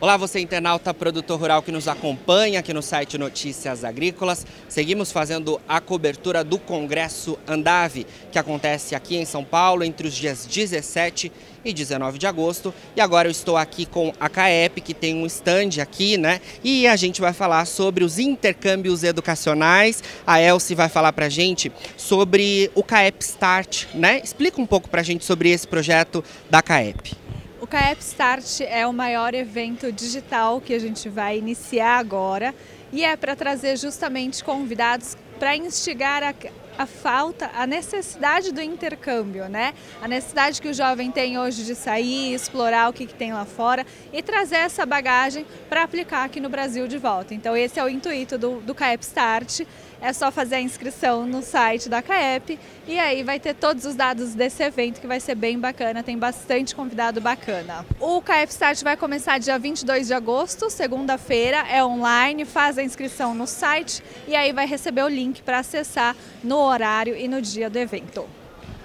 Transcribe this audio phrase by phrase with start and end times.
[0.00, 4.46] Olá, você internauta, produtor rural que nos acompanha aqui no site Notícias Agrícolas.
[4.68, 10.14] Seguimos fazendo a cobertura do Congresso Andave, que acontece aqui em São Paulo entre os
[10.14, 11.32] dias 17
[11.64, 12.72] e 19 de agosto.
[12.94, 16.40] E agora eu estou aqui com a CAEP, que tem um stand aqui, né?
[16.62, 20.00] E a gente vai falar sobre os intercâmbios educacionais.
[20.24, 24.20] A Elsie vai falar pra gente sobre o CAEP Start, né?
[24.22, 27.27] Explica um pouco pra gente sobre esse projeto da CAEP.
[27.68, 32.54] CAEP Start é o maior evento digital que a gente vai iniciar agora
[32.90, 36.34] e é para trazer justamente convidados para instigar a,
[36.78, 39.74] a falta, a necessidade do intercâmbio, né?
[40.00, 43.44] A necessidade que o jovem tem hoje de sair, explorar o que, que tem lá
[43.44, 47.34] fora e trazer essa bagagem para aplicar aqui no Brasil de volta.
[47.34, 49.60] Então esse é o intuito do, do CAEP Start.
[50.00, 53.96] É só fazer a inscrição no site da CAEP e aí vai ter todos os
[53.96, 57.84] dados desse evento que vai ser bem bacana, tem bastante convidado bacana.
[57.98, 63.34] O CAEP Start vai começar dia 22 de agosto, segunda-feira, é online, faz a inscrição
[63.34, 67.68] no site e aí vai receber o link para acessar no horário e no dia
[67.68, 68.37] do evento.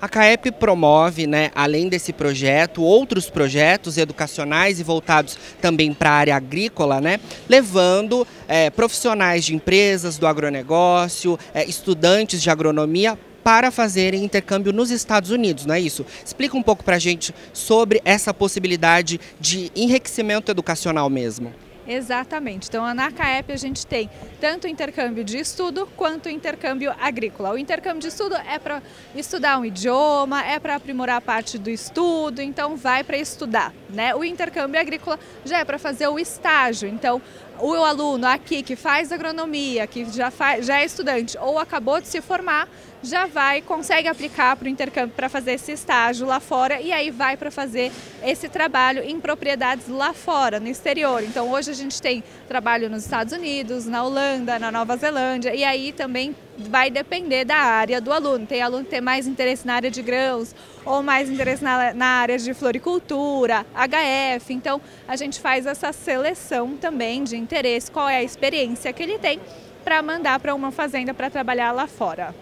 [0.00, 6.14] A CAEP promove, né, além desse projeto, outros projetos educacionais e voltados também para a
[6.14, 7.18] área agrícola, né,
[7.48, 14.92] levando é, profissionais de empresas do agronegócio, é, estudantes de agronomia para fazerem intercâmbio nos
[14.92, 16.06] Estados Unidos, não é isso?
[16.24, 21.52] Explica um pouco para a gente sobre essa possibilidade de enriquecimento educacional mesmo.
[21.88, 22.68] Exatamente.
[22.68, 27.52] Então, na CAEP a gente tem tanto o intercâmbio de estudo quanto o intercâmbio agrícola.
[27.52, 28.82] O intercâmbio de estudo é para
[29.16, 33.72] estudar um idioma, é para aprimorar a parte do estudo, então vai para estudar.
[33.88, 34.14] Né?
[34.14, 36.86] O intercâmbio agrícola já é para fazer o estágio.
[36.86, 37.22] Então,
[37.60, 42.08] o aluno aqui que faz agronomia, que já, faz, já é estudante ou acabou de
[42.08, 42.68] se formar,
[43.02, 47.10] já vai, consegue aplicar para o intercâmbio para fazer esse estágio lá fora e aí
[47.10, 47.92] vai para fazer
[48.24, 51.22] esse trabalho em propriedades lá fora, no exterior.
[51.22, 55.64] Então hoje a gente tem trabalho nos Estados Unidos, na Holanda, na Nova Zelândia e
[55.64, 58.46] aí também vai depender da área do aluno.
[58.46, 60.54] Tem aluno que tem mais interesse na área de grãos
[60.84, 64.52] ou mais interesse na, na área de floricultura, HF.
[64.52, 69.18] Então a gente faz essa seleção também de interesse, qual é a experiência que ele
[69.18, 69.40] tem
[69.84, 72.34] para mandar para uma fazenda para trabalhar lá fora.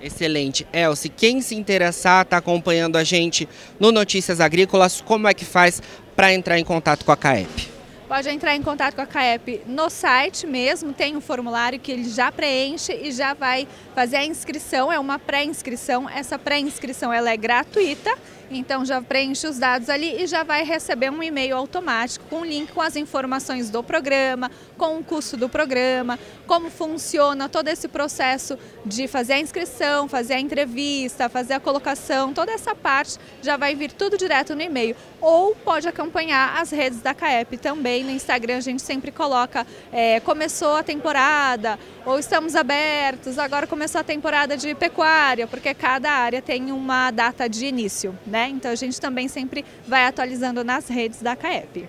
[0.00, 0.66] Excelente.
[0.72, 3.48] Elce, quem se interessar, está acompanhando a gente
[3.80, 5.82] no Notícias Agrícolas, como é que faz
[6.14, 7.73] para entrar em contato com a CAEP?
[8.14, 12.08] Pode entrar em contato com a CAEP no site mesmo, tem um formulário que ele
[12.08, 16.08] já preenche e já vai fazer a inscrição, é uma pré-inscrição.
[16.08, 18.16] Essa pré-inscrição ela é gratuita
[18.58, 22.44] então já preenche os dados ali e já vai receber um e-mail automático com o
[22.44, 27.88] link com as informações do programa, com o custo do programa, como funciona todo esse
[27.88, 33.56] processo de fazer a inscrição, fazer a entrevista, fazer a colocação, toda essa parte já
[33.56, 34.96] vai vir tudo direto no e-mail.
[35.20, 38.04] Ou pode acompanhar as redes da CAEP também.
[38.04, 44.00] No Instagram a gente sempre coloca é, começou a temporada, ou estamos abertos, agora começou
[44.00, 48.43] a temporada de pecuária, porque cada área tem uma data de início né?
[48.48, 51.86] Então a gente também sempre vai atualizando nas redes da CAEP.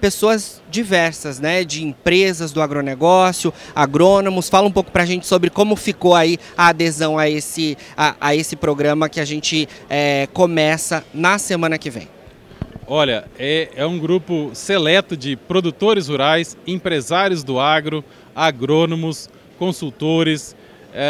[0.02, 4.50] pessoas diversas, né, de empresas do agronegócio, agrônomos.
[4.50, 8.16] Fala um pouco para a gente sobre como ficou aí a adesão a esse, a,
[8.20, 12.17] a esse programa que a gente é, começa na semana que vem.
[12.90, 18.02] Olha, é, é um grupo seleto de produtores rurais, empresários do agro,
[18.34, 19.30] agrônomos,
[19.60, 20.56] consultores,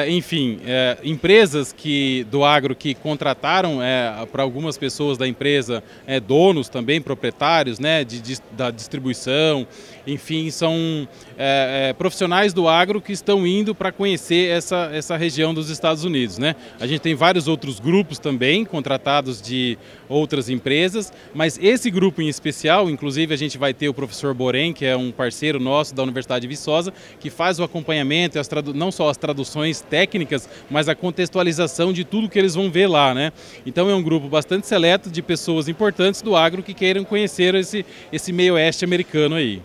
[0.10, 6.20] enfim, é, empresas que do agro que contrataram é, para algumas pessoas da empresa, é,
[6.20, 9.68] donos também, proprietários né, de, de, da distribuição,
[10.06, 11.08] enfim, são
[11.38, 16.04] é, é, profissionais do agro que estão indo para conhecer essa, essa região dos Estados
[16.04, 16.38] Unidos.
[16.38, 16.56] Né?
[16.80, 19.78] A gente tem vários outros grupos também contratados de
[20.08, 24.72] outras empresas, mas esse grupo em especial, inclusive a gente vai ter o professor Borém,
[24.72, 28.92] que é um parceiro nosso da Universidade de Viçosa, que faz o acompanhamento, as não
[28.92, 33.14] só as traduções técnicas, mas a contextualização de tudo que eles vão ver lá.
[33.14, 33.32] Né?
[33.66, 37.86] Então é um grupo bastante seleto de pessoas importantes do agro que queiram conhecer esse,
[38.12, 39.62] esse meio oeste americano aí.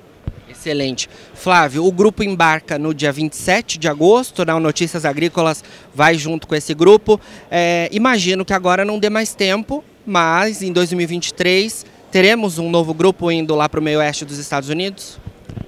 [0.48, 1.08] Excelente.
[1.34, 4.52] Flávio, o grupo embarca no dia 27 de agosto, né?
[4.58, 5.64] Notícias Agrícolas
[5.94, 7.20] vai junto com esse grupo.
[7.50, 13.30] É, imagino que agora não dê mais tempo, mas em 2023 teremos um novo grupo
[13.32, 15.18] indo lá para o meio oeste dos Estados Unidos?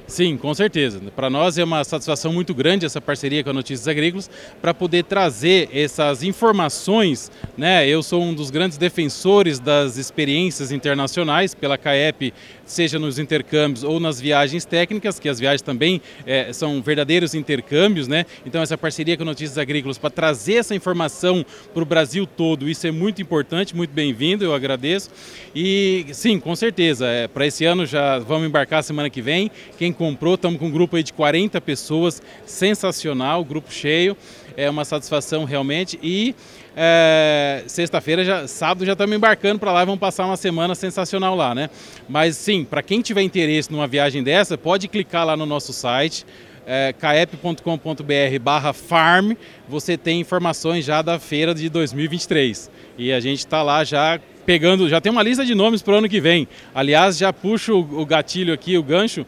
[0.06, 1.00] Sim, com certeza.
[1.16, 4.30] Para nós é uma satisfação muito grande essa parceria com a Notícias Agrícolas
[4.60, 7.32] para poder trazer essas informações.
[7.56, 7.88] Né?
[7.88, 12.34] Eu sou um dos grandes defensores das experiências internacionais pela CAEP,
[12.66, 18.06] seja nos intercâmbios ou nas viagens técnicas, que as viagens também é, são verdadeiros intercâmbios.
[18.06, 18.26] Né?
[18.44, 22.68] Então, essa parceria com a Notícias Agrícolas para trazer essa informação para o Brasil todo,
[22.68, 25.08] isso é muito importante, muito bem-vindo, eu agradeço.
[25.54, 29.50] E sim, com certeza, é, para esse ano já vamos embarcar semana que vem.
[29.78, 34.16] Quem comprou, estamos com um grupo aí de 40 pessoas, sensacional, grupo cheio,
[34.56, 35.98] é uma satisfação realmente.
[36.02, 36.34] E
[36.76, 41.34] é, sexta-feira, já, sábado já estamos embarcando para lá e vamos passar uma semana sensacional
[41.34, 41.70] lá, né?
[42.08, 46.26] Mas sim, para quem tiver interesse numa viagem dessa, pode clicar lá no nosso site,
[46.66, 49.32] é, caep.com.br barra farm,
[49.68, 52.70] você tem informações já da feira de 2023.
[52.98, 55.96] E a gente está lá já pegando, já tem uma lista de nomes para o
[55.96, 56.46] ano que vem.
[56.74, 59.26] Aliás, já puxo o gatilho aqui, o gancho,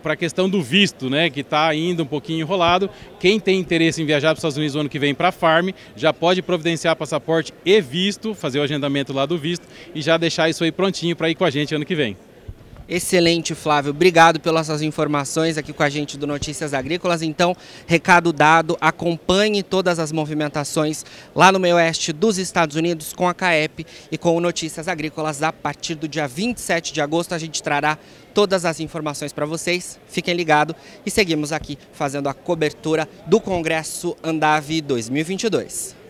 [0.00, 2.90] para a questão do visto, né, que está ainda um pouquinho enrolado.
[3.18, 5.32] Quem tem interesse em viajar para os Estados Unidos no ano que vem para a
[5.32, 10.16] Farm, já pode providenciar passaporte e visto, fazer o agendamento lá do visto e já
[10.16, 12.16] deixar isso aí prontinho para ir com a gente ano que vem.
[12.88, 13.90] Excelente, Flávio.
[13.90, 17.20] Obrigado pelas suas informações aqui com a gente do Notícias Agrícolas.
[17.20, 21.04] Então, recado dado, acompanhe todas as movimentações
[21.34, 25.42] lá no meio oeste dos Estados Unidos com a CAEP e com o Notícias Agrícolas.
[25.42, 27.98] A partir do dia 27 de agosto, a gente trará
[28.32, 29.98] todas as informações para vocês.
[30.06, 36.05] Fiquem ligados e seguimos aqui fazendo a cobertura do Congresso Andave 2022.